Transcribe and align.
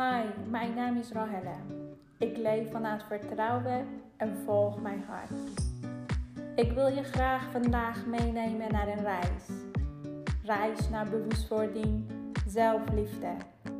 Hi, 0.00 0.24
mijn 0.50 0.74
naam 0.74 0.96
is 0.96 1.12
Rahelle. 1.12 1.54
Ik 2.18 2.36
leef 2.36 2.70
vanuit 2.70 3.02
vertrouwen 3.02 3.86
en 4.16 4.36
volg 4.44 4.80
mijn 4.80 5.04
hart. 5.08 5.30
Ik 6.54 6.72
wil 6.72 6.86
je 6.86 7.02
graag 7.02 7.50
vandaag 7.50 8.06
meenemen 8.06 8.72
naar 8.72 8.88
een 8.88 9.02
reis. 9.02 9.44
Reis 10.44 10.88
naar 10.88 11.08
bewustwording, 11.08 12.04
zelfliefde 12.46 13.36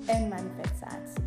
en 0.07 0.29
manifestatie. 0.29 1.25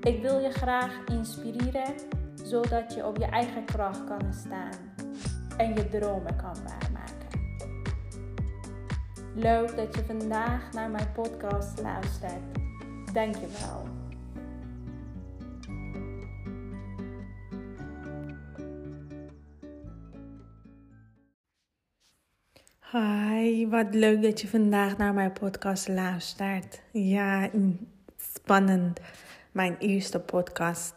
Ik 0.00 0.22
wil 0.22 0.38
je 0.38 0.50
graag 0.50 1.04
inspireren 1.04 1.94
zodat 2.34 2.94
je 2.94 3.06
op 3.06 3.16
je 3.16 3.26
eigen 3.26 3.64
kracht 3.64 4.04
kan 4.04 4.32
staan 4.32 4.94
en 5.56 5.74
je 5.74 5.88
dromen 5.88 6.36
kan 6.36 6.56
waarmaken. 6.64 7.40
Leuk 9.34 9.76
dat 9.76 9.94
je 9.94 10.04
vandaag 10.04 10.72
naar 10.72 10.90
mijn 10.90 11.12
podcast 11.12 11.80
luistert. 11.80 12.66
Dank 13.12 13.34
je 13.34 13.46
wel. 13.60 13.86
Hi, 22.92 23.68
wat 23.68 23.94
leuk 23.94 24.22
dat 24.22 24.40
je 24.40 24.48
vandaag 24.48 24.96
naar 24.96 25.14
mijn 25.14 25.32
podcast 25.32 25.88
luistert. 25.88 26.80
Ja, 26.92 27.50
spannend. 28.16 29.00
Mijn 29.52 29.76
eerste 29.78 30.20
podcast. 30.20 30.94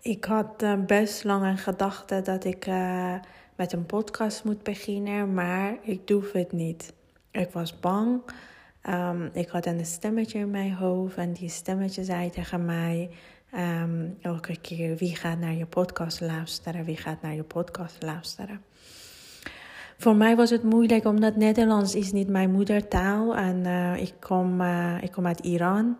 Ik 0.00 0.24
had 0.24 0.62
uh, 0.62 0.84
best 0.86 1.24
lang 1.24 1.44
een 1.44 1.58
gedachte 1.58 2.22
dat 2.22 2.44
ik 2.44 2.66
uh, 2.66 3.14
met 3.56 3.72
een 3.72 3.86
podcast 3.86 4.44
moet 4.44 4.62
beginnen, 4.62 5.34
maar 5.34 5.76
ik 5.82 6.06
doe 6.06 6.24
het 6.32 6.52
niet. 6.52 6.92
Ik 7.30 7.50
was 7.50 7.80
bang. 7.80 8.22
Um, 8.88 9.30
ik 9.32 9.48
had 9.48 9.66
een 9.66 9.86
stemmetje 9.86 10.38
in 10.38 10.50
mijn 10.50 10.72
hoofd 10.72 11.16
en 11.16 11.32
die 11.32 11.48
stemmetje 11.48 12.04
zei 12.04 12.30
tegen 12.30 12.64
mij 12.64 13.10
um, 13.54 14.16
elke 14.20 14.56
keer: 14.60 14.96
wie 14.96 15.16
gaat 15.16 15.38
naar 15.38 15.54
je 15.54 15.66
podcast 15.66 16.20
luisteren? 16.20 16.84
Wie 16.84 16.96
gaat 16.96 17.22
naar 17.22 17.34
je 17.34 17.42
podcast 17.42 18.02
luisteren? 18.02 18.60
Voor 19.98 20.16
mij 20.16 20.36
was 20.36 20.50
het 20.50 20.62
moeilijk 20.62 21.04
omdat 21.04 21.36
Nederlands 21.36 21.94
is 21.94 22.12
niet 22.12 22.28
mijn 22.28 22.50
moedertaal 22.50 23.36
en 23.36 23.64
uh, 23.64 23.96
ik, 23.96 24.12
kom, 24.20 24.60
uh, 24.60 25.02
ik 25.02 25.12
kom 25.12 25.26
uit 25.26 25.40
Iran. 25.40 25.96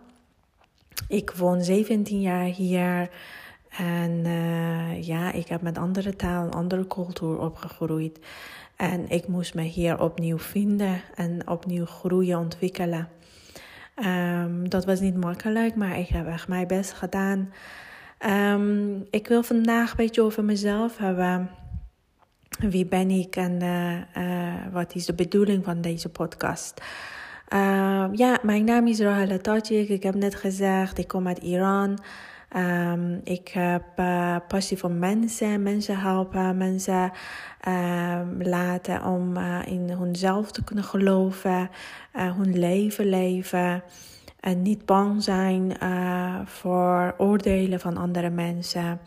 Ik 1.09 1.31
woon 1.31 1.63
17 1.63 2.21
jaar 2.21 2.45
hier. 2.45 3.11
En 3.79 4.11
uh, 4.25 5.03
ja, 5.03 5.33
ik 5.33 5.49
heb 5.49 5.63
met 5.63 5.79
andere 5.79 6.17
taal, 6.17 6.51
andere 6.51 6.87
cultuur 6.87 7.39
opgegroeid. 7.39 8.19
En 8.77 9.09
ik 9.09 9.29
moest 9.29 9.55
me 9.55 9.63
hier 9.63 10.01
opnieuw 10.01 10.39
vinden 10.39 11.01
en 11.15 11.49
opnieuw 11.49 11.87
groeien, 11.87 12.39
ontwikkelen. 12.39 13.09
Um, 14.05 14.69
dat 14.69 14.85
was 14.85 15.01
niet 15.01 15.17
makkelijk, 15.17 15.75
maar 15.75 15.99
ik 15.99 16.09
heb 16.09 16.27
echt 16.27 16.49
mijn 16.49 16.67
best 16.67 16.93
gedaan. 16.93 17.53
Um, 18.27 19.07
ik 19.11 19.29
wil 19.29 19.43
vandaag 19.43 19.91
een 19.91 19.97
beetje 19.97 20.23
over 20.23 20.45
mezelf 20.45 20.97
hebben. 20.97 21.51
Wie 22.59 22.87
ben 22.87 23.11
ik 23.11 23.37
en 23.37 23.63
uh, 23.63 24.25
uh, 24.25 24.55
wat 24.73 24.95
is 24.95 25.07
de 25.07 25.15
bedoeling 25.15 25.65
van 25.65 25.81
deze 25.81 26.09
podcast? 26.09 26.83
Uh, 27.49 28.07
ja, 28.13 28.39
mijn 28.43 28.65
naam 28.65 28.87
is 28.87 29.01
Rahel 29.01 29.41
Tajik. 29.41 29.89
Ik 29.89 30.03
heb 30.03 30.15
net 30.15 30.35
gezegd, 30.35 30.99
ik 30.99 31.09
kom 31.09 31.27
uit 31.27 31.39
Iran. 31.39 31.99
Um, 32.57 33.21
ik 33.25 33.49
heb 33.49 33.85
uh, 33.97 34.37
passie 34.49 34.79
voor 34.79 34.91
mensen, 34.91 35.63
mensen 35.63 35.99
helpen, 35.99 36.57
mensen 36.57 37.13
uh, 37.69 38.21
laten 38.39 39.05
om 39.05 39.37
uh, 39.37 39.59
in 39.67 39.91
hunzelf 39.91 40.51
te 40.51 40.65
kunnen 40.65 40.85
geloven, 40.85 41.71
hun 42.13 42.59
leven 42.59 43.09
leven 43.09 43.83
en 44.41 44.63
niet 44.63 44.87
bang 44.87 45.23
zijn 45.23 45.77
voor 46.45 47.15
oordelen 47.19 47.81
van 47.81 47.97
andere 47.97 48.31
mensen. 48.31 49.01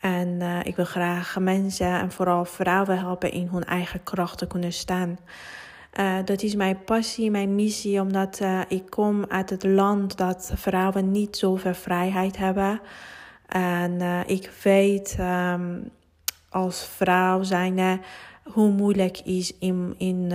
En 0.00 0.40
ik 0.62 0.76
wil 0.76 0.84
graag 0.84 1.38
mensen 1.38 2.00
en 2.00 2.10
vooral 2.10 2.44
vrouwen 2.44 2.98
helpen 2.98 3.32
in 3.32 3.48
hun 3.52 3.64
eigen 3.64 4.02
kracht 4.02 4.38
te 4.38 4.46
kunnen 4.46 4.72
staan. 4.72 5.18
Uh, 6.00 6.16
dat 6.24 6.42
is 6.42 6.54
mijn 6.54 6.84
passie, 6.84 7.30
mijn 7.30 7.54
missie, 7.54 8.00
omdat 8.00 8.40
uh, 8.40 8.60
ik 8.68 8.90
kom 8.90 9.24
uit 9.28 9.50
het 9.50 9.64
land 9.64 10.16
dat 10.16 10.52
vrouwen 10.54 11.10
niet 11.10 11.36
zoveel 11.36 11.74
vrijheid 11.74 12.36
hebben. 12.36 12.80
En 13.46 13.92
uh, 13.92 14.20
ik 14.26 14.50
weet 14.62 15.16
um, 15.20 15.90
als 16.48 16.86
vrouw 16.86 17.42
zijn 17.42 18.00
hoe 18.44 18.70
moeilijk 18.70 19.18
is 19.18 19.58
in, 19.58 19.94
in 19.98 20.32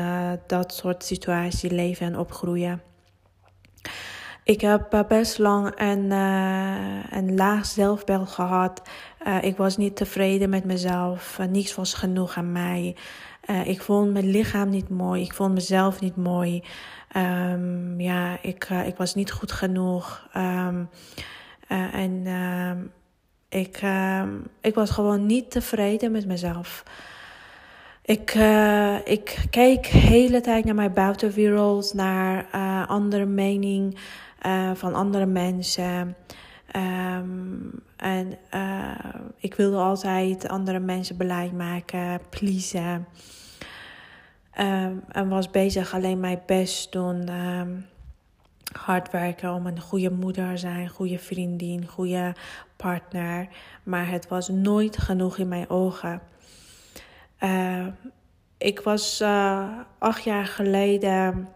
dat 0.47 0.73
soort 0.73 1.03
situatie 1.03 1.71
leven 1.71 2.05
en 2.05 2.17
opgroeien. 2.17 2.81
Ik 4.43 4.61
heb 4.61 5.05
best 5.07 5.37
lang 5.37 5.71
een, 5.75 6.11
een 7.11 7.35
laag 7.35 7.65
zelfbeeld 7.65 8.29
gehad. 8.29 8.81
ik 9.41 9.57
was 9.57 9.77
niet 9.77 9.95
tevreden 9.95 10.49
met 10.49 10.63
mezelf. 10.65 11.39
niets 11.49 11.75
was 11.75 11.93
genoeg 11.93 12.37
aan 12.37 12.51
mij. 12.51 12.95
Uh, 13.49 13.67
ik 13.67 13.81
vond 13.81 14.13
mijn 14.13 14.29
lichaam 14.29 14.69
niet 14.69 14.89
mooi. 14.89 15.23
Ik 15.23 15.33
vond 15.33 15.53
mezelf 15.53 15.99
niet 15.99 16.15
mooi. 16.15 16.63
Um, 17.15 17.99
ja, 18.01 18.37
ik, 18.41 18.69
uh, 18.69 18.87
ik 18.87 18.97
was 18.97 19.15
niet 19.15 19.31
goed 19.31 19.51
genoeg. 19.51 20.27
Um, 20.37 20.89
uh, 21.69 21.93
en 21.93 22.21
ehm, 22.25 22.77
ik, 23.49 23.81
ik 24.61 24.75
was 24.75 24.89
gewoon 24.89 25.25
niet 25.25 25.51
tevreden 25.51 26.11
met 26.11 26.25
mezelf. 26.25 26.83
Ik, 28.01 28.33
ik 29.03 29.45
keek 29.49 29.91
de 29.91 29.97
hele 29.97 30.41
tijd 30.41 30.65
naar 30.65 30.75
mijn 30.75 30.93
buitenwereld, 30.93 31.93
naar 31.93 32.45
andere 32.87 33.25
mening 33.25 33.97
van 34.73 34.93
andere 34.93 35.25
mensen. 35.25 36.15
Um, 36.75 37.71
en 37.95 38.37
ik 39.37 39.55
wilde 39.55 39.77
altijd 39.77 40.47
andere 40.47 40.79
mensen 40.79 41.17
beleid 41.17 41.51
maken, 41.51 42.19
pleasen. 42.29 43.07
Um, 44.59 45.03
en 45.07 45.29
was 45.29 45.51
bezig 45.51 45.93
alleen 45.93 46.19
mijn 46.19 46.41
best 46.45 46.91
doen. 46.91 47.29
Um, 47.29 47.85
hard 48.71 49.11
werken 49.11 49.53
om 49.53 49.65
een 49.65 49.81
goede 49.81 50.11
moeder 50.11 50.49
te 50.51 50.57
zijn, 50.57 50.89
goede 50.89 51.19
vriendin, 51.19 51.87
goede 51.87 52.35
partner. 52.75 53.47
Maar 53.83 54.09
het 54.09 54.27
was 54.27 54.47
nooit 54.47 54.97
genoeg 54.97 55.37
in 55.37 55.47
mijn 55.47 55.69
ogen. 55.69 56.21
Ik 58.57 58.79
was 58.79 59.21
uh, 59.21 59.69
acht 59.97 60.23
jaar 60.23 60.45
geleden 60.45 61.47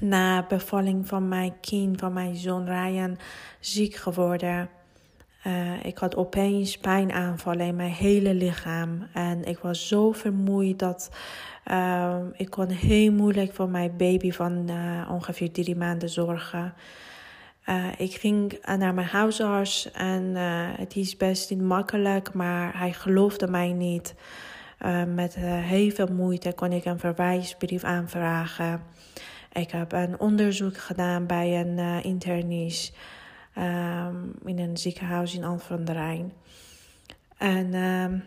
na 0.00 0.44
bevalling 0.48 1.06
van 1.06 1.28
mijn 1.28 1.52
kind, 1.60 2.00
van 2.00 2.12
mijn 2.12 2.36
zoon 2.36 2.64
Ryan, 2.64 3.18
ziek 3.60 3.94
geworden. 3.94 4.68
Uh, 5.46 5.84
ik 5.84 5.98
had 5.98 6.16
opeens 6.16 6.78
pijnaanvallen 6.78 7.66
in 7.66 7.76
mijn 7.76 7.90
hele 7.90 8.34
lichaam. 8.34 9.06
En 9.12 9.44
ik 9.44 9.58
was 9.58 9.88
zo 9.88 10.12
vermoeid 10.12 10.78
dat 10.78 11.10
uh, 11.70 12.16
ik 12.36 12.50
kon 12.50 12.68
heel 12.68 13.12
moeilijk 13.12 13.54
voor 13.54 13.68
mijn 13.68 13.96
baby 13.96 14.32
van 14.32 14.70
uh, 14.70 15.10
ongeveer 15.10 15.52
drie 15.52 15.76
maanden 15.76 16.08
zorgen. 16.08 16.74
ik 17.96 18.14
ging 18.14 18.58
naar 18.78 18.94
mijn 18.94 19.06
huisarts 19.06 19.90
en 19.92 20.34
het 20.76 20.96
is 20.96 21.16
best 21.16 21.50
niet 21.50 21.60
makkelijk, 21.60 22.32
maar 22.32 22.78
hij 22.78 22.92
geloofde 22.92 23.48
mij 23.48 23.72
niet. 23.72 24.14
met 25.14 25.34
heel 25.40 25.90
veel 25.90 26.08
moeite 26.12 26.52
kon 26.52 26.72
ik 26.72 26.84
een 26.84 26.98
verwijsbrief 26.98 27.84
aanvragen. 27.84 28.82
Ik 29.58 29.70
heb 29.70 29.92
een 29.92 30.20
onderzoek 30.20 30.76
gedaan 30.76 31.26
bij 31.26 31.60
een 31.60 32.02
internist. 32.02 32.96
Um, 33.58 34.34
in 34.44 34.58
een 34.58 34.76
ziekenhuis 34.76 35.34
in 35.34 35.44
Alphen 35.44 35.76
aan 35.76 35.84
de 35.84 35.92
Rijn. 35.92 36.32
En 37.38 37.74
um, 37.74 38.24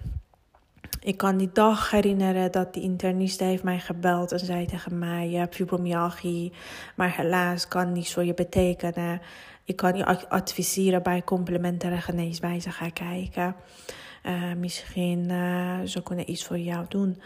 ik 0.99 1.17
kan 1.17 1.37
die 1.37 1.49
dag 1.53 1.91
herinneren 1.91 2.51
dat 2.51 2.73
die 2.73 2.83
internist 2.83 3.39
heeft 3.39 3.63
mij 3.63 3.79
gebeld 3.79 4.31
en 4.31 4.39
zei 4.39 4.65
tegen 4.65 4.99
mij: 4.99 5.29
Je 5.29 5.37
hebt 5.37 5.55
fibromyalgie, 5.55 6.51
maar 6.95 7.16
helaas 7.16 7.67
kan 7.67 7.91
niets 7.91 8.13
voor 8.13 8.25
je 8.25 8.34
betekenen. 8.34 9.22
Ik 9.66 9.75
kan 9.75 9.97
je 9.97 10.29
adviseren 10.29 11.03
bij 11.03 11.23
complementaire 11.23 12.01
geneeswijze 12.01 12.72
gaan 12.72 12.93
kijken. 12.93 13.55
Uh, 14.23 14.53
misschien 14.53 15.29
uh, 15.29 15.79
ze 15.85 16.03
kunnen 16.03 16.31
iets 16.31 16.45
voor 16.45 16.59
jou 16.59 16.85
doen. 16.89 17.22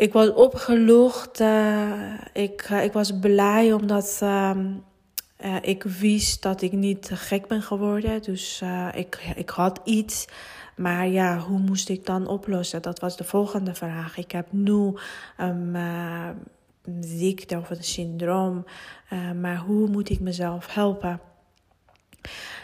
Ik 0.00 0.12
was 0.12 0.32
opgelucht. 0.32 1.40
Uh, 1.40 2.14
ik, 2.32 2.62
ik 2.62 2.92
was 2.92 3.18
blij 3.18 3.72
omdat 3.72 4.20
um, 4.22 4.84
uh, 5.44 5.56
ik 5.60 5.82
wist 5.82 6.42
dat 6.42 6.62
ik 6.62 6.72
niet 6.72 7.10
gek 7.14 7.46
ben 7.46 7.62
geworden. 7.62 8.22
Dus 8.22 8.62
ik, 8.94 9.32
ik 9.36 9.48
had 9.50 9.80
iets. 9.84 10.26
Maar 10.76 11.08
ja, 11.08 11.38
hoe 11.38 11.58
moest 11.58 11.88
ik 11.88 12.06
dan 12.06 12.26
oplossen? 12.26 12.82
Dat 12.82 13.00
was 13.00 13.16
de 13.16 13.24
volgende 13.24 13.74
vraag. 13.74 14.16
Ik 14.16 14.30
heb 14.30 14.46
nu 14.50 14.94
een 15.36 15.76
ziekte 17.00 17.58
of 17.58 17.70
een 17.70 17.84
syndroom. 17.84 18.64
maar 19.40 19.56
hoe 19.56 19.88
moet 19.88 20.10
ik 20.10 20.20
mezelf 20.20 20.74
helpen? 20.74 21.20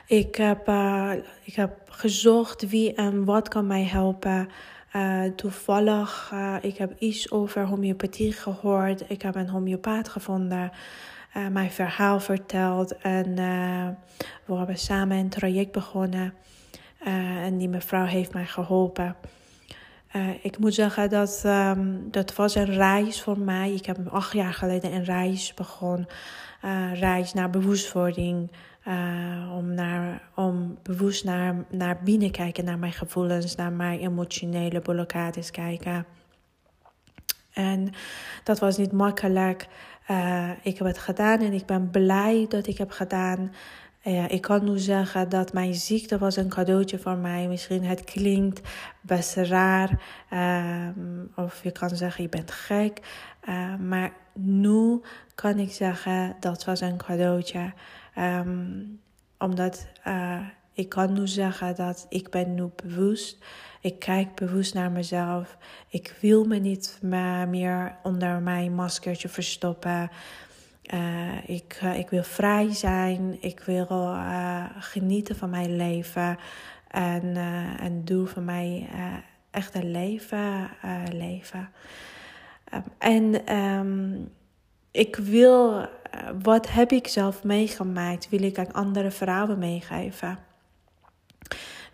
Ik 0.06 0.34
heb, 0.34 0.70
ik 1.44 1.54
heb 1.54 1.70
gezocht 1.86 2.68
wie 2.68 2.94
en 2.94 3.24
wat 3.24 3.48
kan 3.48 3.66
mij 3.66 3.84
helpen. 3.84 4.48
Toevallig, 5.36 6.32
ik 6.60 6.76
heb 6.76 6.94
iets 6.98 7.30
over 7.30 7.66
homeopathie 7.66 8.32
gehoord. 8.32 9.10
Ik 9.10 9.22
heb 9.22 9.34
een 9.34 9.48
homeopaat 9.48 10.08
gevonden. 10.08 10.70
mijn 11.50 11.70
verhaal 11.70 12.20
verteld. 12.20 12.96
En 12.96 13.34
we 14.44 14.54
hebben 14.54 14.78
samen 14.78 15.16
een 15.16 15.28
traject 15.28 15.72
begonnen. 15.72 16.34
en 17.44 17.58
die 17.58 17.68
mevrouw 17.68 18.04
heeft 18.04 18.32
mij 18.32 18.46
geholpen. 18.46 19.16
ik 20.42 20.58
moet 20.58 20.74
zeggen 20.74 21.10
dat 21.10 21.42
um, 21.46 22.08
dat 22.10 22.34
was 22.34 22.54
een 22.54 22.74
reis 22.74 23.22
voor 23.22 23.38
mij. 23.38 23.72
Ik 23.72 23.86
heb 23.86 23.98
acht 24.08 24.32
jaar 24.32 24.54
geleden 24.54 24.92
een 24.92 25.04
reis 25.04 25.54
begonnen. 25.54 26.06
reis 26.94 27.32
naar 27.32 27.50
bewustwording. 27.50 28.50
Om, 29.56 29.74
naar, 29.74 30.22
om 30.34 30.78
bewust 30.82 31.24
naar, 31.24 31.64
naar 31.70 31.98
binnen 32.04 32.30
kijken, 32.30 32.64
naar 32.64 32.78
mijn 32.78 32.92
gevoelens, 32.92 33.54
naar 33.54 33.72
mijn 33.72 34.00
emotionele 34.00 34.80
blokkades 34.80 35.50
kijken. 35.50 36.06
En 37.52 37.92
dat 38.44 38.58
was 38.58 38.76
niet 38.76 38.92
makkelijk. 38.92 39.66
Uh, 40.10 40.50
ik 40.62 40.78
heb 40.78 40.86
het 40.86 40.98
gedaan 40.98 41.40
en 41.40 41.52
ik 41.52 41.66
ben 41.66 41.90
blij 41.90 42.46
dat 42.48 42.66
ik 42.66 42.78
heb 42.78 42.90
gedaan. 42.90 43.52
Uh, 44.04 44.30
ik 44.30 44.40
kan 44.40 44.64
nu 44.64 44.78
zeggen 44.78 45.28
dat 45.28 45.52
mijn 45.52 45.74
ziekte 45.74 46.18
was 46.18 46.36
een 46.36 46.48
cadeautje 46.48 46.98
voor 46.98 47.16
mij. 47.16 47.48
Misschien 47.48 47.84
het 47.84 48.04
klinkt 48.04 48.60
best 49.00 49.36
raar. 49.36 50.00
Uh, 50.32 50.88
of 51.36 51.62
je 51.62 51.70
kan 51.70 51.88
zeggen 51.88 52.22
je 52.22 52.28
bent 52.28 52.50
gek. 52.50 53.00
Maar 53.80 54.12
nu 54.32 55.00
kan 55.34 55.58
ik 55.58 55.72
zeggen 55.72 56.36
dat 56.40 56.64
was 56.64 56.80
een 56.80 56.96
cadeautje. 56.96 57.72
Um, 58.18 59.00
omdat 59.38 59.86
ik 60.72 60.88
kan 60.88 61.12
nu 61.12 61.26
zeggen 61.26 61.74
dat 61.74 62.06
ik 62.08 62.30
ben 62.30 62.54
nu 62.54 62.70
bewust. 62.76 63.44
Ik 63.80 63.98
kijk 63.98 64.34
bewust 64.34 64.74
naar 64.74 64.90
mezelf. 64.90 65.56
Ik 65.88 66.16
wil 66.20 66.44
me 66.44 66.58
niet 66.58 66.98
meer 67.48 67.96
onder 68.02 68.42
mijn 68.42 68.74
maskertje 68.74 69.28
verstoppen. 69.28 70.10
Uh, 70.94 71.48
ik, 71.48 71.80
uh, 71.84 71.98
ik 71.98 72.10
wil 72.10 72.22
vrij 72.22 72.72
zijn. 72.72 73.36
Ik 73.40 73.60
wil 73.60 73.88
uh, 73.90 74.64
genieten 74.78 75.36
van 75.36 75.50
mijn 75.50 75.76
leven. 75.76 76.38
En, 76.88 77.36
en 77.80 78.04
doel 78.04 78.26
van 78.26 78.44
mij 78.44 78.88
echt 79.50 79.74
een 79.74 79.90
leven 79.90 80.70
leven. 81.12 81.68
Um, 82.74 82.82
en 82.98 83.56
um, 83.56 84.28
ik 84.90 85.16
wil, 85.16 85.88
wat 86.42 86.70
heb 86.70 86.92
ik 86.92 87.08
zelf 87.08 87.44
meegemaakt, 87.44 88.28
wil 88.28 88.42
ik 88.42 88.58
aan 88.58 88.72
andere 88.72 89.10
vrouwen 89.10 89.58
meegeven 89.58 90.38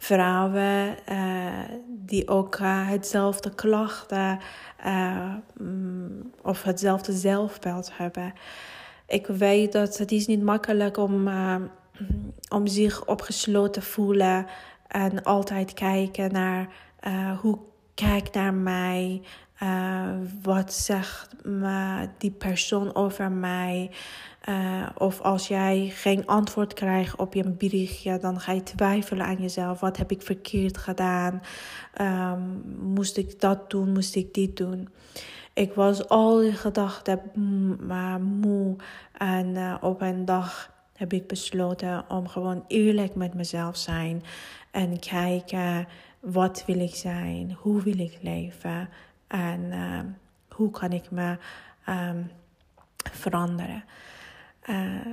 vrouwen 0.02 0.96
uh, 1.10 1.52
die 1.88 2.28
ook 2.28 2.58
uh, 2.58 2.88
hetzelfde 2.88 3.54
klachten 3.54 4.38
uh, 4.86 5.34
of 6.42 6.62
hetzelfde 6.62 7.12
zelfbeeld 7.12 7.90
hebben. 7.96 8.32
Ik 9.06 9.26
weet 9.26 9.72
dat 9.72 9.98
het 9.98 10.12
is 10.12 10.26
niet 10.26 10.42
makkelijk 10.42 10.96
om, 10.96 11.28
om 12.48 12.66
zich 12.66 13.06
opgesloten 13.06 13.72
te 13.72 13.82
voelen 13.82 14.46
en 14.88 15.22
altijd 15.22 15.74
kijken 15.74 16.32
naar 16.32 16.68
hoe 17.40 17.58
kijk 17.94 18.32
naar 18.32 18.54
mij, 18.54 19.22
wat 20.42 20.72
zegt 20.72 21.28
die 22.18 22.30
persoon 22.30 22.94
over 22.94 23.30
mij. 23.30 23.90
Uh, 24.48 24.88
of 24.98 25.20
als 25.20 25.48
jij 25.48 25.90
geen 25.94 26.26
antwoord 26.26 26.74
krijgt 26.74 27.16
op 27.16 27.34
je 27.34 27.50
berichtje, 27.50 28.18
dan 28.18 28.40
ga 28.40 28.52
je 28.52 28.62
twijfelen 28.62 29.26
aan 29.26 29.40
jezelf. 29.40 29.80
Wat 29.80 29.96
heb 29.96 30.10
ik 30.10 30.22
verkeerd 30.22 30.78
gedaan? 30.78 31.42
Um, 32.00 32.62
moest 32.80 33.16
ik 33.16 33.40
dat 33.40 33.70
doen? 33.70 33.92
Moest 33.92 34.14
ik 34.14 34.34
dit 34.34 34.56
doen? 34.56 34.88
Ik 35.52 35.74
was 35.74 36.08
al 36.08 36.36
die 36.36 36.52
gedachten 36.52 37.20
maar 37.86 38.20
moe. 38.20 38.76
En 39.12 39.46
uh, 39.46 39.74
op 39.80 40.00
een 40.00 40.24
dag 40.24 40.72
heb 40.96 41.12
ik 41.12 41.26
besloten 41.26 42.04
om 42.08 42.28
gewoon 42.28 42.64
eerlijk 42.68 43.14
met 43.14 43.34
mezelf 43.34 43.76
zijn. 43.76 44.22
En 44.70 44.98
kijken, 44.98 45.86
wat 46.20 46.64
wil 46.66 46.80
ik 46.80 46.94
zijn? 46.94 47.56
Hoe 47.58 47.82
wil 47.82 47.98
ik 47.98 48.18
leven? 48.22 48.88
En 49.32 49.60
uh, 49.72 50.00
hoe 50.48 50.70
kan 50.70 50.92
ik 50.92 51.10
me 51.10 51.36
um, 51.88 52.30
veranderen? 53.12 53.84
Uh, 54.70 55.06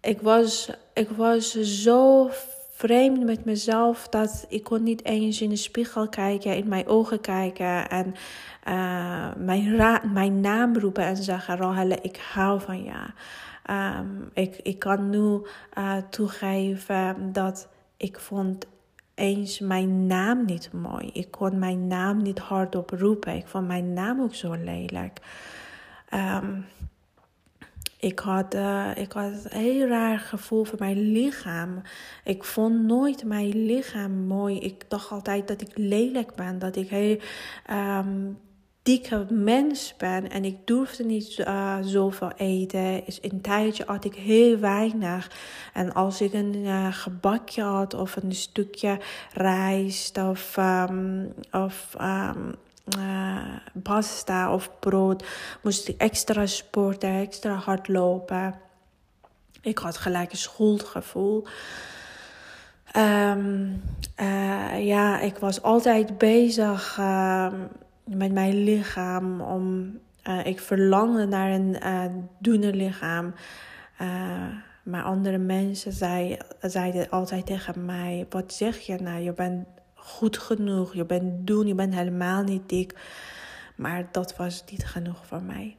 ik, 0.00 0.20
was, 0.20 0.70
ik 0.94 1.08
was 1.08 1.60
zo 1.60 2.30
vreemd 2.70 3.24
met 3.24 3.44
mezelf 3.44 4.08
dat 4.08 4.46
ik 4.48 4.64
kon 4.64 4.82
niet 4.82 5.04
eens 5.04 5.40
in 5.40 5.48
de 5.48 5.56
spiegel 5.56 6.08
kijken, 6.08 6.56
in 6.56 6.68
mijn 6.68 6.86
ogen 6.86 7.20
kijken 7.20 7.88
en 7.90 8.14
uh, 8.68 9.34
mijn, 9.36 10.00
mijn 10.12 10.40
naam 10.40 10.78
roepen 10.78 11.04
en 11.04 11.16
zeggen: 11.16 11.56
Rohelle, 11.56 11.98
ik 12.02 12.16
hou 12.16 12.60
van 12.60 12.82
je. 12.82 13.00
Um, 13.70 14.30
ik, 14.32 14.56
ik 14.62 14.78
kan 14.78 15.10
nu 15.10 15.40
uh, 15.78 15.96
toegeven 16.10 17.32
dat 17.32 17.68
ik 17.96 18.20
vond 18.20 18.66
eens 19.18 19.58
mijn 19.58 20.06
naam 20.06 20.44
niet 20.44 20.72
mooi. 20.72 21.10
Ik 21.12 21.30
kon 21.30 21.58
mijn 21.58 21.86
naam 21.86 22.22
niet 22.22 22.38
hardop 22.38 22.90
roepen. 22.90 23.36
Ik 23.36 23.46
vond 23.46 23.66
mijn 23.66 23.92
naam 23.92 24.20
ook 24.20 24.34
zo 24.34 24.52
lelijk. 24.52 25.20
Um, 26.14 26.66
ik 28.00 28.18
had, 28.18 28.54
uh, 28.54 28.90
ik 28.94 29.12
had 29.12 29.32
een 29.44 29.60
heel 29.60 29.86
raar 29.86 30.18
gevoel 30.18 30.64
voor 30.64 30.78
mijn 30.78 31.12
lichaam. 31.12 31.82
Ik 32.24 32.44
vond 32.44 32.82
nooit 32.82 33.24
mijn 33.24 33.64
lichaam 33.66 34.12
mooi. 34.12 34.58
Ik 34.58 34.84
dacht 34.90 35.10
altijd 35.10 35.48
dat 35.48 35.60
ik 35.60 35.70
lelijk 35.74 36.34
ben. 36.34 36.58
Dat 36.58 36.76
ik 36.76 36.88
heel 36.88 37.18
um, 37.70 38.38
dikke 38.88 39.26
mens 39.30 39.94
ben. 39.96 40.30
En 40.30 40.44
ik 40.44 40.56
durfde 40.64 41.04
niet 41.04 41.38
uh, 41.38 41.76
zoveel 41.80 42.32
eten. 42.36 43.06
In 43.06 43.14
een 43.20 43.40
tijdje 43.40 43.84
had 43.86 44.04
ik 44.04 44.14
heel 44.14 44.58
weinig. 44.58 45.30
En 45.72 45.92
als 45.92 46.20
ik 46.20 46.32
een 46.32 46.54
uh, 46.54 46.86
gebakje 46.90 47.62
had 47.62 47.94
of 47.94 48.16
een 48.16 48.34
stukje 48.34 48.98
rijst 49.32 50.18
of, 50.18 50.56
um, 50.56 51.32
of 51.50 51.96
um, 52.00 52.54
uh, 52.98 53.56
pasta 53.82 54.54
of 54.54 54.70
brood. 54.80 55.24
Moest 55.62 55.88
ik 55.88 56.00
extra 56.00 56.46
sporten, 56.46 57.10
extra 57.10 57.54
hard 57.54 57.88
lopen. 57.88 58.54
Ik 59.62 59.78
had 59.78 59.96
gelijk 59.96 60.30
een 60.30 60.38
schuldgevoel. 60.38 61.46
Uh, 62.96 63.66
ja, 64.78 65.20
ik 65.20 65.38
was 65.38 65.62
altijd 65.62 66.18
bezig 66.18 66.98
met 68.16 68.32
mijn 68.32 68.64
lichaam. 68.64 69.40
Om, 69.40 69.98
uh, 70.28 70.46
ik 70.46 70.60
verlangde 70.60 71.26
naar 71.26 71.50
een 71.50 71.76
dunner 72.38 72.74
lichaam. 72.74 73.34
maar 74.82 75.02
andere 75.02 75.38
mensen 75.38 75.92
zei, 75.92 76.36
zeiden 76.60 77.10
altijd 77.10 77.46
tegen 77.46 77.84
mij: 77.84 78.26
Wat 78.30 78.52
zeg 78.52 78.78
je 78.78 78.96
nou? 78.96 79.20
Je 79.20 79.32
bent 79.32 79.66
goed 79.94 80.38
genoeg. 80.38 80.94
Je 80.94 81.04
bent 81.04 81.46
doen, 81.46 81.66
je 81.66 81.74
bent 81.74 81.94
helemaal 81.94 82.42
niet 82.42 82.68
dik. 82.68 82.94
Maar 83.76 84.08
dat 84.12 84.36
was 84.36 84.64
niet 84.70 84.86
genoeg 84.86 85.26
voor 85.26 85.42
mij. 85.42 85.76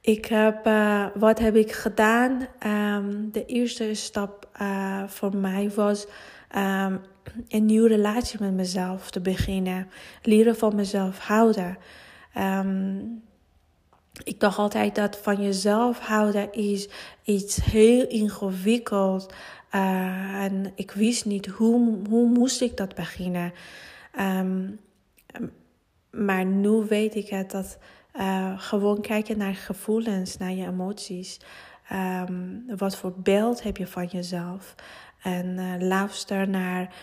Ik 0.00 0.24
heb, 0.24 0.66
uh, 0.66 1.06
wat 1.14 1.38
heb 1.38 1.54
ik 1.54 1.72
gedaan? 1.72 2.48
Um, 2.66 3.32
de 3.32 3.44
eerste 3.44 3.94
stap 3.94 4.48
uh, 4.60 5.02
voor 5.06 5.36
mij 5.36 5.70
was 5.70 6.06
um, 6.56 7.00
een 7.48 7.66
nieuwe 7.66 7.88
relatie 7.88 8.40
met 8.40 8.52
mezelf 8.52 9.10
te 9.10 9.20
beginnen. 9.20 9.88
Leren 10.22 10.56
van 10.56 10.74
mezelf 10.74 11.18
houden. 11.18 11.78
Um, 12.38 13.22
ik 14.24 14.40
dacht 14.40 14.58
altijd 14.58 14.94
dat 14.94 15.16
van 15.16 15.42
jezelf 15.42 15.98
houden 15.98 16.52
is 16.52 16.88
iets 17.24 17.64
heel 17.64 18.06
ingewikkeld. 18.06 19.32
Uh, 19.74 20.42
en 20.44 20.72
ik 20.74 20.90
wist 20.90 21.24
niet 21.24 21.46
hoe, 21.46 21.98
hoe 22.08 22.28
moest 22.28 22.60
ik 22.60 22.76
dat 22.76 22.94
beginnen. 22.94 23.52
Um, 24.20 24.80
maar 26.10 26.44
nu 26.44 26.70
weet 26.70 27.14
ik 27.14 27.28
het 27.28 27.50
dat 27.50 27.78
uh, 28.14 28.52
gewoon 28.56 29.00
kijken 29.00 29.38
naar 29.38 29.54
gevoelens, 29.54 30.36
naar 30.36 30.52
je 30.52 30.66
emoties. 30.66 31.40
Um, 31.92 32.64
wat 32.76 32.96
voor 32.96 33.12
beeld 33.16 33.62
heb 33.62 33.76
je 33.76 33.86
van 33.86 34.06
jezelf? 34.06 34.74
En 35.22 35.46
uh, 35.46 35.74
luister 35.78 36.48
naar, 36.48 36.94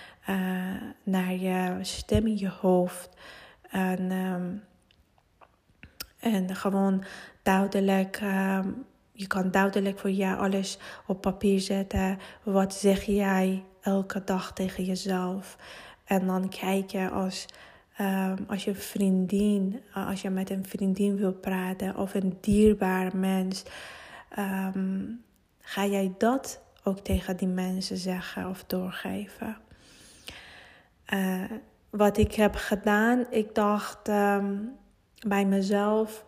naar 1.04 1.34
je 1.34 1.78
stem 1.82 2.28
in 2.28 2.38
je 2.38 2.50
hoofd. 2.50 3.10
En, 3.70 4.12
um, 4.12 4.64
en 6.20 6.56
gewoon 6.56 7.04
duidelijk 7.44 8.22
je 9.20 9.28
kan 9.28 9.52
duidelijk 9.52 10.00
voor 10.00 10.12
jou 10.12 10.40
alles 10.40 10.78
op 11.08 11.22
papier 11.22 11.60
zetten. 11.60 12.20
Wat 12.44 12.74
zeg 12.74 13.04
jij 13.04 13.64
elke 13.82 14.24
dag 14.24 14.54
tegen 14.54 14.84
jezelf? 14.84 15.58
En 16.06 16.28
dan 16.28 16.50
kijken 16.50 17.12
als, 17.12 17.46
um, 18.02 18.46
als 18.48 18.64
je 18.64 18.76
vriendin, 18.76 19.82
als 19.94 20.22
je 20.22 20.30
met 20.30 20.50
een 20.50 20.66
vriendin 20.66 21.18
wil 21.18 21.34
praten 21.34 21.98
of 21.98 22.14
een 22.14 22.38
dierbaar 22.42 23.18
mens, 23.18 23.64
um, 24.38 25.24
ga 25.60 25.86
jij 25.86 26.14
dat 26.18 26.62
ook 26.84 27.00
tegen 27.00 27.38
die 27.38 27.48
mensen 27.48 27.98
zeggen 27.98 28.50
of 28.50 28.64
doorgeven? 28.64 29.58
Uh, 31.14 31.44
wat 31.90 32.18
ik 32.18 32.34
heb 32.34 32.56
gedaan, 32.56 33.26
ik 33.30 33.56
dacht 33.56 34.08
um, 34.08 34.72
bij 35.28 35.46
mezelf 35.46 36.26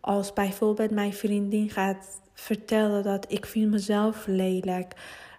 als 0.00 0.32
bijvoorbeeld 0.32 0.90
mijn 0.90 1.12
vriendin 1.12 1.70
gaat 1.70 2.20
vertellen 2.34 3.02
dat 3.02 3.32
ik 3.32 3.46
vind 3.46 3.70
mezelf 3.70 4.26
lelijk. 4.26 4.94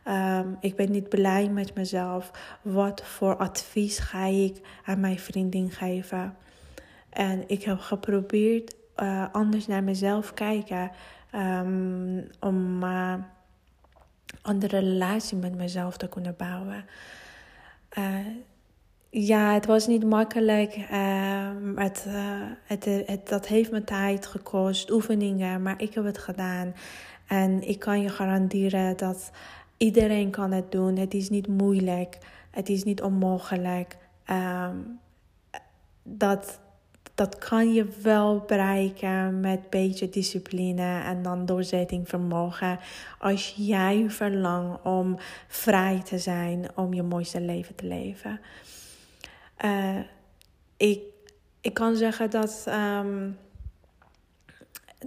Um, 0.07 0.57
ik 0.59 0.75
ben 0.75 0.91
niet 0.91 1.09
blij 1.09 1.49
met 1.49 1.75
mezelf. 1.75 2.31
Wat 2.61 3.03
voor 3.03 3.37
advies 3.37 3.99
ga 3.99 4.25
ik 4.25 4.61
aan 4.85 4.99
mijn 4.99 5.19
vriendin 5.19 5.71
geven? 5.71 6.35
En 7.09 7.43
ik 7.47 7.63
heb 7.63 7.79
geprobeerd 7.79 8.75
uh, 8.97 9.25
anders 9.31 9.67
naar 9.67 9.83
mezelf 9.83 10.33
kijken. 10.33 10.91
Um, 11.35 12.27
om 12.39 12.83
uh, 12.83 13.13
andere 14.41 14.79
relatie 14.79 15.37
met 15.37 15.55
mezelf 15.55 15.97
te 15.97 16.09
kunnen 16.09 16.35
bouwen. 16.37 16.85
Uh, 17.97 18.15
ja, 19.09 19.53
het 19.53 19.65
was 19.65 19.87
niet 19.87 20.03
makkelijk. 20.03 20.75
Uh, 20.91 21.49
het, 21.75 22.05
uh, 22.07 22.41
het, 22.63 22.85
het, 22.85 23.27
dat 23.27 23.47
heeft 23.47 23.71
me 23.71 23.83
tijd 23.83 24.25
gekost, 24.25 24.91
oefeningen, 24.91 25.61
maar 25.61 25.81
ik 25.81 25.93
heb 25.93 26.03
het 26.03 26.17
gedaan. 26.17 26.73
En 27.27 27.67
ik 27.67 27.79
kan 27.79 28.01
je 28.01 28.09
garanderen 28.09 28.97
dat 28.97 29.31
iedereen 29.77 30.29
kan 30.29 30.51
het 30.51 30.71
doen. 30.71 30.97
Het 30.97 31.13
is 31.13 31.29
niet 31.29 31.47
moeilijk. 31.47 32.17
Het 32.51 32.69
is 32.69 32.83
niet 32.83 33.01
onmogelijk. 33.01 33.97
Um, 34.29 34.99
dat, 36.03 36.59
dat 37.15 37.37
kan 37.37 37.73
je 37.73 37.87
wel 38.01 38.43
bereiken 38.47 39.39
met 39.39 39.69
beetje 39.69 40.09
discipline 40.09 41.01
en 41.01 41.21
dan 41.21 41.45
doorzettingvermogen. 41.45 42.79
Als 43.19 43.53
jij 43.57 44.05
verlangt 44.07 44.83
om 44.83 45.17
vrij 45.47 46.01
te 46.03 46.17
zijn, 46.19 46.67
om 46.75 46.93
je 46.93 47.03
mooiste 47.03 47.41
leven 47.41 47.75
te 47.75 47.85
leven. 47.85 48.39
Uh, 49.65 49.99
ik, 50.77 50.99
ik 51.61 51.73
kan 51.73 51.95
zeggen 51.95 52.29
dat 52.29 52.65
um, 52.67 53.37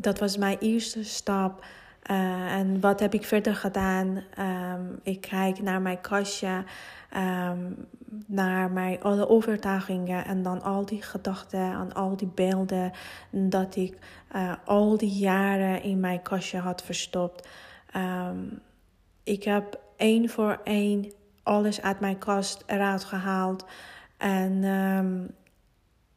dat 0.00 0.18
was 0.18 0.36
mijn 0.36 0.58
eerste 0.58 1.04
stap. 1.04 1.64
Uh, 2.10 2.52
en 2.52 2.80
wat 2.80 3.00
heb 3.00 3.14
ik 3.14 3.24
verder 3.24 3.54
gedaan? 3.56 4.24
Um, 4.38 5.00
ik 5.02 5.20
kijk 5.20 5.62
naar 5.62 5.82
mijn 5.82 6.00
kastje, 6.00 6.64
um, 7.16 7.86
naar 8.26 8.70
mijn 8.70 9.02
alle 9.02 9.28
overtuigingen 9.28 10.24
en 10.24 10.42
dan 10.42 10.62
al 10.62 10.86
die 10.86 11.02
gedachten 11.02 11.60
en 11.60 11.92
al 11.92 12.16
die 12.16 12.30
beelden 12.34 12.92
dat 13.30 13.76
ik 13.76 13.98
uh, 14.36 14.52
al 14.64 14.96
die 14.96 15.12
jaren 15.12 15.82
in 15.82 16.00
mijn 16.00 16.22
kastje 16.22 16.58
had 16.58 16.82
verstopt. 16.82 17.48
ik 19.22 19.44
heb 19.44 19.80
één 19.96 20.28
voor 20.28 20.60
één 20.64 21.12
alles 21.42 21.82
uit 21.82 22.00
mijn 22.00 22.18
kast 22.18 22.62
eruit 22.66 23.04
gehaald. 23.04 23.64
En 24.16 24.64
um, 24.64 25.30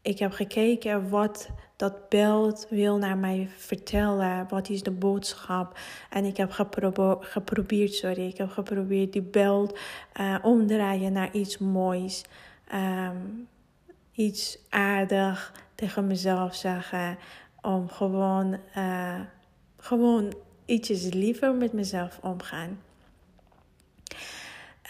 ik 0.01 0.19
heb 0.19 0.31
gekeken 0.31 1.09
wat 1.09 1.49
dat 1.81 2.09
beeld 2.09 2.67
wil 2.69 2.97
naar 2.97 3.17
mij 3.17 3.49
vertellen. 3.57 4.45
Wat 4.49 4.69
is 4.69 4.83
de 4.83 4.91
boodschap? 4.91 5.79
En 6.09 6.25
ik 6.25 6.37
heb 6.37 6.51
gepro 6.51 7.17
geprobeerd, 7.21 7.93
sorry, 7.93 8.27
ik 8.27 8.37
heb 8.37 8.49
geprobeerd 8.49 9.13
die 9.13 9.21
beeld 9.21 9.79
uh, 10.19 10.35
omdraaien 10.41 11.13
naar 11.13 11.31
iets 11.31 11.57
moois. 11.57 12.23
Um, 12.73 13.47
iets 14.13 14.57
aardig 14.69 15.53
tegen 15.75 16.07
mezelf 16.07 16.55
zeggen. 16.55 17.17
Om 17.61 17.89
gewoon, 17.89 18.57
uh, 18.77 19.19
gewoon 19.77 20.33
ietsjes 20.65 21.13
liever 21.13 21.53
met 21.53 21.73
mezelf 21.73 22.19
omgaan. 22.21 22.79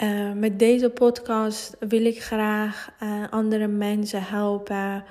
Uh, 0.02 0.32
met 0.32 0.58
deze 0.58 0.90
podcast 0.90 1.76
wil 1.78 2.04
ik 2.04 2.22
graag 2.22 2.90
andere 3.30 3.66
mensen 3.66 4.22
helpen 4.22 5.04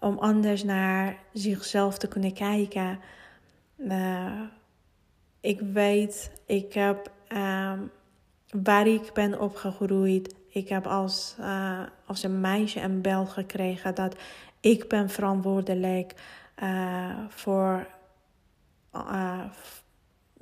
om 0.00 0.18
anders 0.18 0.64
naar 0.64 1.16
zichzelf 1.32 1.98
te 1.98 2.08
kunnen 2.08 2.32
kijken. 2.32 2.98
Uh, 3.76 4.40
ik 5.40 5.60
weet, 5.60 6.30
ik 6.46 6.72
heb 6.72 7.10
um, 7.28 7.90
waar 8.64 8.86
ik 8.86 9.10
ben 9.12 9.40
opgegroeid. 9.40 10.34
Ik 10.48 10.68
heb 10.68 10.86
als, 10.86 11.36
als 12.06 12.22
een 12.22 12.40
meisje 12.40 12.80
een 12.80 13.00
bel 13.00 13.26
gekregen 13.26 13.94
dat 13.94 14.16
ik 14.60 14.88
ben 14.88 15.10
verantwoordelijk 15.10 16.14
voor 17.28 17.86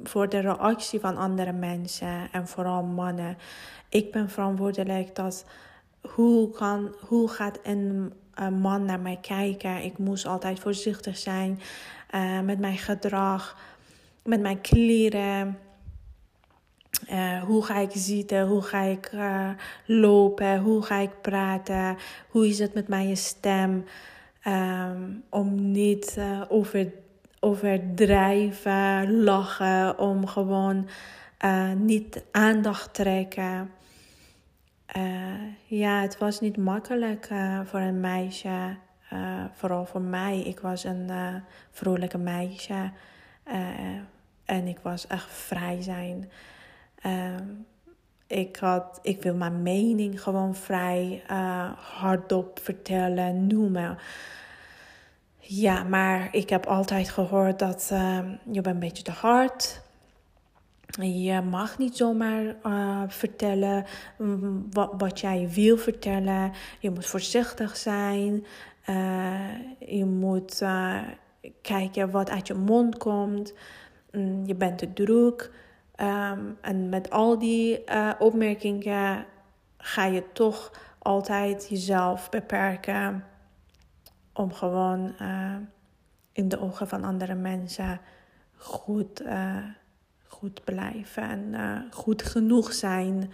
voor 0.02 0.28
de 0.28 0.38
reactie 0.38 1.00
van 1.00 1.16
andere 1.16 1.52
mensen 1.52 2.28
en 2.32 2.49
vooral 2.49 2.82
mannen. 2.82 3.37
Ik 3.88 4.12
ben 4.12 4.30
verantwoordelijk 4.30 5.14
dat 5.14 5.44
hoe, 6.00 6.50
kan, 6.50 6.94
hoe 7.00 7.28
gaat 7.28 7.58
een, 7.62 8.12
een 8.34 8.54
man 8.54 8.84
naar 8.84 9.00
mij 9.00 9.18
kijken. 9.20 9.84
Ik 9.84 9.98
moest 9.98 10.26
altijd 10.26 10.60
voorzichtig 10.60 11.16
zijn 11.16 11.60
uh, 12.14 12.40
met 12.40 12.58
mijn 12.58 12.78
gedrag, 12.78 13.56
met 14.24 14.40
mijn 14.40 14.60
kleren. 14.60 15.58
Uh, 17.10 17.42
hoe 17.42 17.64
ga 17.64 17.78
ik 17.78 17.90
zitten? 17.92 18.46
Hoe 18.46 18.62
ga 18.62 18.80
ik 18.80 19.10
lopen? 19.86 20.60
Hoe 20.60 20.82
ga 20.82 20.96
ik 20.96 21.20
praten? 21.20 21.96
Hoe 22.28 22.48
is 22.48 22.58
het 22.58 22.74
met 22.74 22.88
mijn 22.88 23.16
stem? 23.16 23.84
Um, 24.46 25.22
om 25.28 25.70
niet 25.70 26.18
over 26.48 26.92
overdrijven, 27.40 29.22
lachen, 29.22 29.98
om 29.98 30.26
gewoon 30.26 30.88
niet 31.76 32.24
aandacht 32.30 32.94
trekken. 32.94 33.70
Uh, 34.96 35.34
ja, 35.64 36.00
het 36.00 36.18
was 36.18 36.40
niet 36.40 36.56
makkelijk 36.56 37.30
uh, 37.30 37.60
voor 37.64 37.80
een 37.80 38.00
meisje. 38.00 38.76
vooral 39.52 39.86
voor 39.86 40.00
mij. 40.00 40.40
Ik 40.40 40.60
was 40.60 40.84
een 40.84 41.10
vrolijke 41.70 42.18
meisje. 42.18 42.90
en 44.44 44.66
ik 44.66 44.78
was 44.82 45.06
echt 45.06 45.32
vrij 45.32 45.82
zijn. 45.82 46.30
ik, 48.26 48.56
had, 48.56 48.98
ik 49.02 49.22
wil 49.22 49.34
mijn 49.34 49.62
mening 49.62 50.22
gewoon 50.22 50.54
vrij 50.54 51.22
hardop 51.76 52.58
vertellen, 52.62 53.46
noemen. 53.46 53.98
Ja, 55.38 55.82
maar 55.82 56.28
ik 56.34 56.50
heb 56.50 56.66
altijd 56.66 57.10
gehoord 57.10 57.58
dat 57.58 57.86
je 58.50 58.60
bent 58.60 58.66
een 58.66 58.78
beetje 58.78 59.02
te 59.02 59.10
hard. 59.10 59.83
Je 61.00 61.40
mag 61.40 61.78
niet 61.78 61.96
zomaar 61.96 62.56
uh, 62.66 63.02
vertellen 63.06 63.84
wat, 64.70 64.92
wat, 64.98 65.20
jij 65.20 65.48
wil 65.50 65.76
vertellen. 65.76 66.52
Je 66.78 66.90
moet 66.90 67.06
voorzichtig 67.06 67.76
zijn. 67.76 68.46
Uh, 68.88 69.58
je 69.78 70.04
moet 70.04 70.60
uh, 70.62 71.02
kijken 71.62 72.10
wat 72.10 72.30
uit 72.30 72.46
je 72.46 72.54
mond 72.54 72.96
komt. 72.96 73.54
Um, 74.10 74.46
je 74.46 74.54
bent 74.54 74.78
te 74.78 74.92
druk. 74.92 75.50
Um, 76.00 76.58
en 76.60 76.88
met 76.88 77.10
al 77.10 77.38
die 77.38 77.84
opmerkingen 78.18 79.24
ga 79.78 80.04
je 80.04 80.32
toch 80.32 80.72
altijd 80.98 81.68
jezelf 81.68 82.30
beperken 82.30 83.24
om 84.32 84.52
gewoon 84.52 85.14
in 86.32 86.48
de 86.48 86.60
ogen 86.60 86.88
van 86.88 87.04
andere 87.04 87.34
mensen 87.34 88.00
goed, 88.56 89.22
uh, 89.22 89.56
goed 90.34 90.64
blijven 90.64 91.22
en 91.22 91.52
uh, 91.52 91.80
goed 91.90 92.22
genoeg 92.22 92.72
zijn 92.72 93.32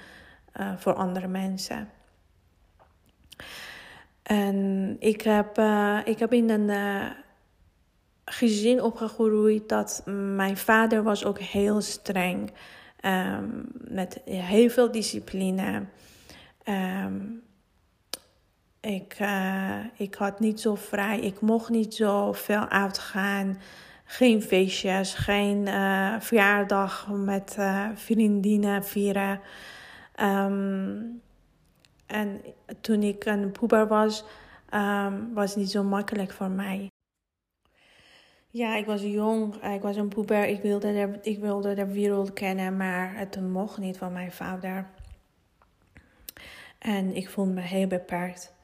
voor 0.77 0.95
andere 0.95 1.29
mensen. 1.29 1.89
En 4.23 4.97
ik 4.99 5.21
heb, 5.23 5.59
ik 6.05 6.19
heb 6.19 6.33
in 6.33 6.51
een 6.51 6.71
gezin 8.25 8.83
opgegroeid 8.83 9.69
dat 9.69 10.03
mijn 10.37 10.57
vader 10.57 11.03
was 11.03 11.25
ook 11.25 11.39
heel 11.39 11.81
streng. 11.81 12.53
Um, 13.05 13.69
met 13.73 14.21
heel 14.25 14.69
veel 14.69 14.91
discipline. 14.91 15.85
Um, 16.65 17.43
ik, 18.81 19.19
ik 19.97 20.15
had 20.15 20.41
niet 20.41 20.61
zo 20.61 20.75
vrij. 20.75 21.21
Ik 21.21 21.41
mocht 21.41 21.69
niet 21.69 21.95
zo 21.95 22.33
veel 22.33 22.69
uitgaan. 22.69 23.59
Geen 24.13 24.43
feestjes, 24.43 25.15
geen 25.15 25.67
uh, 25.67 26.21
verjaardag 26.21 27.09
met 27.09 27.57
uh, 27.59 27.89
vriendinnen 27.95 28.85
vieren. 28.85 29.41
Um, 30.21 31.23
en 32.07 32.41
toen 32.81 33.03
ik 33.03 33.25
een 33.25 33.53
puber 33.53 33.87
was, 33.87 34.25
um, 34.75 35.35
was 35.35 35.51
het 35.51 35.59
niet 35.59 35.71
zo 35.71 35.83
makkelijk 35.83 36.33
voor 36.33 36.51
mij. 36.51 36.89
Ja, 38.49 38.77
ik 38.77 38.87
was 38.87 39.03
jong, 39.03 39.55
ik 39.55 39.83
was 39.83 39.97
een 39.97 40.09
puber. 40.09 40.45
Ik 40.45 40.63
wilde, 40.63 40.93
de, 40.93 41.31
ik 41.31 41.39
wilde 41.39 41.75
de 41.75 41.87
wereld 41.87 42.33
kennen, 42.33 42.77
maar 42.77 43.17
het 43.17 43.41
mocht 43.41 43.79
niet 43.79 43.99
van 43.99 44.13
mijn 44.13 44.33
vader. 44.33 44.87
En 46.79 47.17
ik 47.17 47.29
voelde 47.29 47.53
me 47.53 47.61
heel 47.61 47.87
beperkt. 47.87 48.55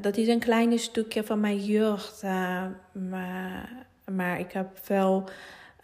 Dat 0.00 0.16
is 0.16 0.28
een 0.28 0.38
klein 0.38 0.78
stukje 0.78 1.24
van 1.24 1.40
mijn 1.40 1.64
jeugd. 1.64 2.24
Maar, 4.10 4.38
ik 4.38 4.52
heb 4.52 4.78
wel. 4.86 5.28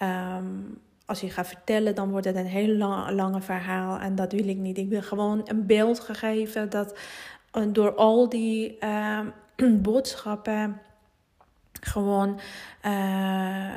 Um, 0.02 0.78
als 1.06 1.21
je 1.21 1.30
gaat 1.30 1.47
vertellen, 1.47 1.95
dan 1.95 2.11
wordt 2.11 2.26
het 2.26 2.37
een 2.37 2.47
heel 2.47 2.76
lang, 2.76 3.11
lange 3.11 3.40
verhaal. 3.40 3.99
En 3.99 4.14
dat 4.14 4.33
wil 4.33 4.49
ik 4.49 4.56
niet. 4.56 4.78
Ik 4.78 4.88
wil 4.88 5.02
gewoon 5.02 5.42
een 5.45 5.66
beeld 5.66 6.00
geven 6.00 6.71
dat 6.71 6.99
uh, 7.52 7.62
door 7.68 7.95
al 7.95 8.28
die 8.28 8.78
boodschappen 9.83 10.80
gewoon 11.80 12.40
uh, 12.87 13.73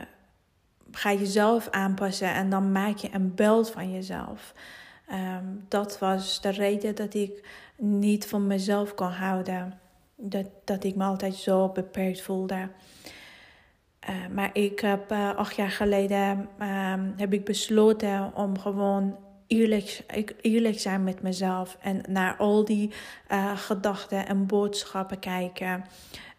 ga 0.91 1.13
jezelf 1.13 1.69
aanpassen 1.69 2.33
en 2.33 2.49
dan 2.49 2.71
maak 2.71 2.97
je 2.97 3.09
een 3.13 3.35
beeld 3.35 3.69
van 3.69 3.91
jezelf. 3.91 4.53
Um, 5.11 5.65
dat 5.67 5.99
was 5.99 6.41
de 6.41 6.49
reden 6.49 6.95
dat 6.95 7.13
ik 7.13 7.47
niet 7.75 8.27
van 8.27 8.47
mezelf 8.47 8.95
kon 8.95 9.11
houden. 9.11 9.79
Dat, 10.15 10.45
dat 10.63 10.83
ik 10.83 10.95
me 10.95 11.03
altijd 11.03 11.35
zo 11.35 11.69
beperkt 11.69 12.21
voelde. 12.21 12.69
Uh, 14.09 14.15
maar 14.33 14.49
ik 14.53 14.79
heb 14.79 15.11
uh, 15.11 15.35
acht 15.35 15.55
jaar 15.55 15.71
geleden 15.71 16.49
um, 16.59 17.13
heb 17.17 17.33
ik 17.33 17.45
besloten 17.45 18.35
om 18.35 18.59
gewoon 18.59 19.17
eerlijk, 19.47 20.03
eerlijk 20.41 20.79
zijn 20.79 21.03
met 21.03 21.21
mezelf. 21.21 21.77
En 21.81 22.01
naar 22.09 22.35
al 22.37 22.65
die 22.65 22.91
uh, 23.31 23.57
gedachten 23.57 24.27
en 24.27 24.45
boodschappen 24.45 25.19
kijken. 25.19 25.85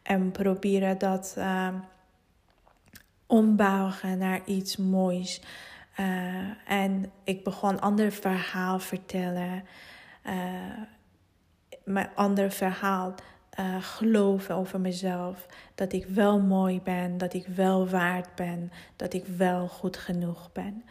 En 0.03 0.31
proberen 0.31 0.99
dat 0.99 1.37
ombouwen 3.27 4.19
naar 4.19 4.41
iets 4.45 4.77
moois. 4.77 5.43
en 6.67 7.13
ik 7.25 7.45
begon 7.45 7.81
ander 7.81 8.13
verhaal 8.13 8.79
vertellen 8.79 9.65
mijn 11.85 12.11
ander 12.15 12.51
verhaal 12.51 13.15
uh, 13.61 13.77
geloven 13.81 14.55
over 14.55 14.81
mezelf. 14.81 15.47
Dat 15.75 15.93
ik 15.93 16.07
wel 16.07 16.41
mooi 16.41 16.81
ben, 16.81 17.19
dat 17.19 17.35
ik 17.35 17.47
wel 17.47 17.89
waard 17.89 18.35
ben, 18.35 18.73
dat 18.97 19.13
ik 19.13 19.27
wel 19.27 19.69
goed 19.69 19.97
genoeg 19.97 20.53
ben. 20.53 20.85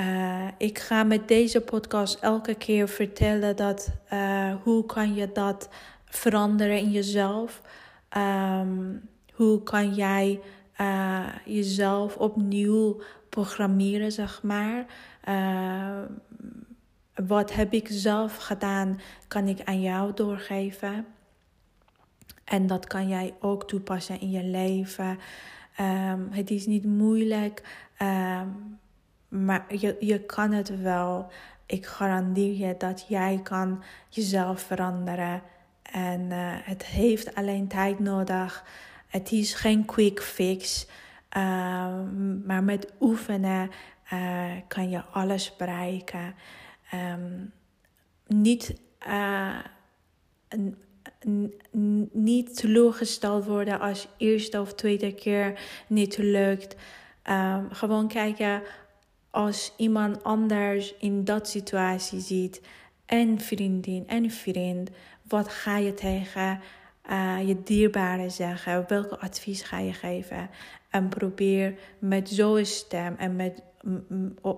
Uh, 0.00 0.48
ik 0.58 0.78
ga 0.78 1.02
met 1.02 1.28
deze 1.28 1.60
podcast 1.60 2.18
elke 2.20 2.54
keer 2.54 2.88
vertellen 2.88 3.56
dat 3.56 3.90
uh, 4.12 4.54
hoe 4.62 4.86
kan 4.86 5.14
je 5.14 5.32
dat 5.32 5.68
veranderen 6.04 6.78
in 6.78 6.90
jezelf. 6.90 7.62
Um, 8.16 9.08
hoe 9.32 9.62
kan 9.62 9.94
jij 9.94 10.40
jezelf 11.44 12.16
opnieuw 12.16 13.02
programmeren, 13.28 14.12
zeg 14.12 14.42
maar 14.42 14.84
wat 17.14 17.52
heb 17.52 17.72
ik 17.72 17.86
zelf 17.90 18.36
gedaan, 18.36 19.00
kan 19.28 19.48
ik 19.48 19.60
aan 19.64 19.80
jou 19.80 20.14
doorgeven. 20.14 21.06
En 22.52 22.66
dat 22.66 22.86
kan 22.86 23.08
jij 23.08 23.34
ook 23.40 23.68
toepassen 23.68 24.20
in 24.20 24.30
je 24.30 24.44
leven. 24.44 25.18
Um, 25.80 26.28
het 26.30 26.50
is 26.50 26.66
niet 26.66 26.84
moeilijk, 26.84 27.86
um, 28.02 28.78
maar 29.28 29.64
je, 29.76 29.96
je 30.00 30.20
kan 30.20 30.52
het 30.52 30.80
wel. 30.82 31.30
Ik 31.66 31.86
garandeer 31.86 32.54
je 32.54 32.74
dat 32.78 33.04
jij 33.08 33.40
kan 33.42 33.82
jezelf 34.08 34.60
veranderen. 34.60 35.42
En 35.82 36.20
uh, 36.20 36.36
het 36.62 36.84
heeft 36.84 37.34
alleen 37.34 37.68
tijd 37.68 37.98
nodig. 37.98 38.64
Het 39.06 39.32
is 39.32 39.54
geen 39.54 39.84
quick 39.84 40.22
fix. 40.22 40.86
Um, 41.36 42.42
maar 42.46 42.64
met 42.64 42.92
oefenen 43.00 43.70
uh, 44.12 44.44
kan 44.68 44.90
je 44.90 45.04
alles 45.04 45.56
bereiken 45.56 46.34
niet, 48.26 48.80
uh, 49.08 49.58
niet 52.12 52.56
teleurgesteld 52.56 53.44
worden 53.44 53.80
als 53.80 54.08
eerste 54.16 54.60
of 54.60 54.74
tweede 54.74 55.14
keer 55.14 55.60
niet 55.86 56.18
lukt. 56.18 56.76
Um, 57.30 57.68
gewoon 57.70 58.08
kijken 58.08 58.62
als 59.30 59.72
iemand 59.76 60.24
anders 60.24 60.94
in 60.98 61.24
dat 61.24 61.48
situatie 61.48 62.20
ziet. 62.20 62.60
En 63.06 63.40
vriendin 63.40 64.08
en 64.08 64.30
vriend. 64.30 64.90
Wat 65.28 65.48
ga 65.48 65.76
je 65.76 65.94
tegen 65.94 66.60
uh, 67.10 67.48
je 67.48 67.62
dierbare 67.62 68.30
zeggen? 68.30 68.84
Welke 68.88 69.18
advies 69.18 69.62
ga 69.62 69.78
je 69.78 69.92
geven? 69.92 70.50
En 70.90 71.08
probeer 71.08 71.74
met 71.98 72.28
zo'n 72.28 72.64
stem 72.64 73.14
en 73.18 73.36
met 73.36 73.62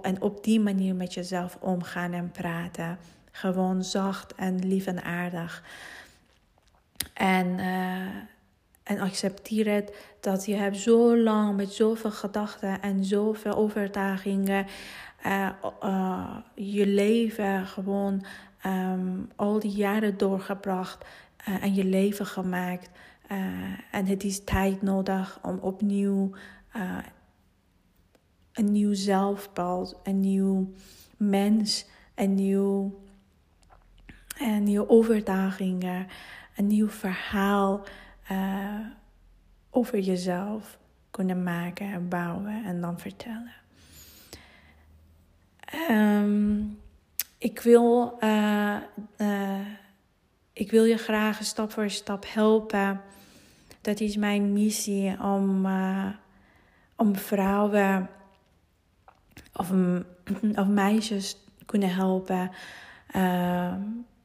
en 0.03 0.21
op 0.21 0.45
die 0.45 0.61
manier 0.61 0.95
met 0.95 1.15
jezelf 1.15 1.59
omgaan 1.61 2.13
en 2.13 2.31
praten. 2.31 2.99
Gewoon 3.31 3.85
zacht 3.85 4.35
en 4.35 4.67
lief 4.67 4.87
en 4.87 5.03
aardig. 5.03 5.63
En, 7.15 7.59
uh, 7.59 8.07
en 8.83 9.01
accepteer 9.01 9.73
het 9.73 10.17
dat 10.21 10.47
je 10.47 10.55
hebt 10.55 10.77
zo 10.77 11.19
lang 11.19 11.57
met 11.57 11.73
zoveel 11.73 12.11
gedachten 12.11 12.81
en 12.81 13.05
zoveel 13.05 13.55
overtuigingen 13.55 14.67
uh, 15.27 16.37
je 16.55 16.87
leven 16.87 17.67
gewoon 17.67 18.25
um, 18.67 19.31
al 19.37 19.59
die 19.59 19.71
jaren 19.71 20.19
doorgebracht 20.19 21.05
en 21.61 21.75
je 21.75 21.85
leven 21.85 22.27
gemaakt. 22.27 22.91
en 23.91 24.07
het 24.07 24.25
is 24.25 24.45
tijd 24.45 24.83
nodig 24.83 25.39
om 25.43 25.59
opnieuw 25.59 26.31
een 28.55 28.73
nieuw 28.73 28.95
zelfbeeld, 28.95 30.01
een 30.03 30.21
nieuw 30.21 30.73
mens, 31.17 31.87
een 32.15 32.35
nieuw, 32.35 33.01
een 34.39 34.63
nieuwe 34.63 34.89
overtuigingen, 34.89 36.07
een 36.57 36.67
nieuw 36.67 36.89
verhaal 36.89 37.85
uh, 38.31 38.81
over 39.71 39.99
jezelf 39.99 40.79
kunnen 41.11 41.43
maken 41.43 41.93
en 41.93 42.09
bouwen 42.09 42.65
en 42.65 42.81
dan 42.81 42.99
vertellen. 42.99 43.53
Um, 45.91 46.79
ik 47.39 47.61
wil, 47.61 48.17
uh, 48.21 48.77
uh, 49.19 49.67
ik 50.53 50.71
wil 50.71 50.85
je 50.85 50.97
graag 50.97 51.45
stap 51.45 51.73
voor 51.73 51.91
stap 51.91 52.25
helpen. 52.29 53.01
Dat 53.81 54.01
is 54.01 54.17
mijn 54.17 54.53
missie 54.53 55.23
om, 55.23 55.67
om 56.97 57.17
vrouwen 57.17 58.11
of, 59.53 59.73
of 60.55 60.67
meisjes 60.67 61.37
kunnen 61.67 61.95
helpen 61.95 62.51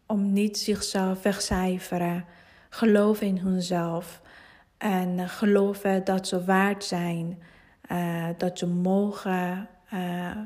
om 0.09 0.33
niet 0.33 0.57
zichzelf 0.57 1.21
wegcijferen. 1.21 2.25
Geloven 2.69 3.27
in 3.27 3.37
hunzelf 3.37 4.21
en 4.77 5.29
geloven 5.29 6.03
dat 6.03 6.27
ze 6.27 6.43
waard 6.43 6.83
zijn, 6.83 7.41
uh, 7.91 8.27
dat 8.37 8.57
ze 8.57 8.67
mogen, 8.67 9.69
uh, 9.93 10.37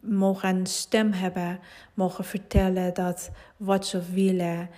mogen 0.00 0.56
een 0.56 0.66
stem 0.66 1.12
hebben, 1.12 1.60
mogen 1.94 2.24
vertellen 2.24 2.94
dat 2.94 3.30
wat 3.56 3.86
ze 3.86 4.02
willen 4.12 4.70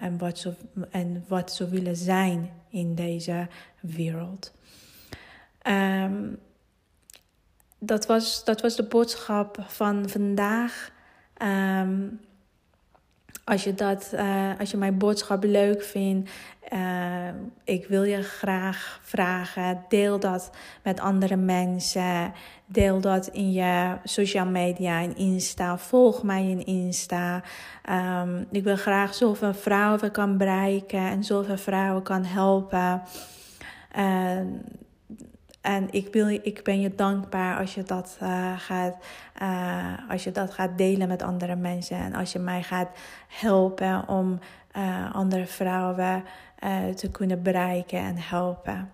en, 0.00 0.18
wat 0.18 0.38
ze, 0.38 0.54
en 0.90 1.24
wat 1.28 1.52
ze 1.52 1.68
willen 1.68 1.96
zijn 1.96 2.50
in 2.68 2.94
deze 2.94 3.48
wereld. 3.80 4.52
Um, 5.68 6.38
dat 7.78 8.06
was, 8.06 8.44
dat 8.44 8.60
was 8.60 8.76
de 8.76 8.82
boodschap 8.82 9.64
van 9.66 10.08
vandaag. 10.08 10.94
Um, 11.42 12.20
als 13.44 13.64
je, 13.64 13.74
dat, 13.74 14.10
uh, 14.14 14.50
als 14.58 14.70
je 14.70 14.76
mijn 14.76 14.98
boodschap 14.98 15.44
leuk 15.44 15.82
vindt, 15.82 16.30
uh, 16.72 17.28
ik 17.64 17.86
wil 17.86 18.02
je 18.02 18.22
graag 18.22 19.00
vragen. 19.02 19.84
Deel 19.88 20.20
dat 20.20 20.50
met 20.82 21.00
andere 21.00 21.36
mensen. 21.36 22.32
Deel 22.66 23.00
dat 23.00 23.26
in 23.26 23.52
je 23.52 23.96
social 24.04 24.46
media, 24.46 24.98
in 24.98 25.16
Insta. 25.16 25.78
Volg 25.78 26.22
mij 26.22 26.48
in 26.48 26.66
Insta. 26.66 27.42
Um, 28.22 28.46
ik 28.50 28.64
wil 28.64 28.76
graag 28.76 29.14
zoveel 29.14 29.54
vrouwen 29.54 30.10
kan 30.10 30.36
bereiken 30.36 31.00
en 31.08 31.24
zoveel 31.24 31.58
vrouwen 31.58 32.02
kan 32.02 32.24
helpen. 32.24 33.02
Uh, 33.98 34.40
en 35.66 35.88
ik, 35.90 36.12
wil, 36.12 36.28
ik 36.28 36.60
ben 36.62 36.80
je 36.80 36.94
dankbaar 36.94 37.58
als 37.58 37.74
je, 37.74 37.82
dat, 37.82 38.18
uh, 38.22 38.58
gaat, 38.58 38.96
uh, 39.42 40.10
als 40.10 40.24
je 40.24 40.32
dat 40.32 40.50
gaat 40.50 40.78
delen 40.78 41.08
met 41.08 41.22
andere 41.22 41.56
mensen. 41.56 41.96
En 41.96 42.14
als 42.14 42.32
je 42.32 42.38
mij 42.38 42.62
gaat 42.62 42.88
helpen 43.28 44.08
om 44.08 44.38
uh, 44.76 45.14
andere 45.14 45.46
vrouwen 45.46 46.24
te 46.94 47.10
kunnen 47.10 47.42
bereiken 47.42 47.98
en 47.98 48.16
helpen. 48.18 48.90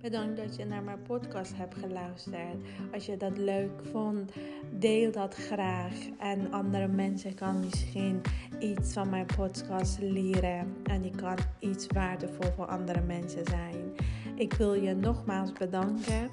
Bedankt 0.00 0.36
dat 0.36 0.56
je 0.56 0.64
naar 0.64 0.82
mijn 0.82 1.02
podcast 1.02 1.56
hebt 1.56 1.74
geluisterd. 1.74 2.56
Als 2.92 3.06
je 3.06 3.16
dat 3.16 3.38
leuk 3.38 3.80
vond, 3.92 4.32
deel 4.70 5.12
dat 5.12 5.34
graag. 5.34 5.92
En 6.18 6.52
andere 6.52 6.88
mensen 6.88 7.34
kan 7.34 7.60
misschien 7.60 8.20
iets 8.58 8.92
van 8.92 9.10
mijn 9.10 9.26
podcast 9.36 9.98
leren. 10.00 10.76
En 10.84 11.00
die 11.00 11.16
kan 11.16 11.36
iets 11.58 11.86
waardevol 11.86 12.50
voor 12.56 12.66
andere 12.66 13.00
mensen 13.00 13.44
zijn. 13.44 13.92
Ik 14.34 14.52
wil 14.52 14.74
je 14.74 14.94
nogmaals 14.94 15.52
bedanken 15.52 16.30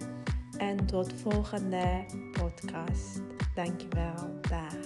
en 0.57 0.85
tot 0.85 1.13
volgende 1.13 2.05
podcast. 2.31 3.21
Dankjewel. 3.55 4.39
Daar. 4.49 4.78